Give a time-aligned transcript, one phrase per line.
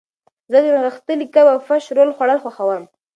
[0.51, 2.83] زه د نغښتلي کب او فش رول خوړل خوښوم.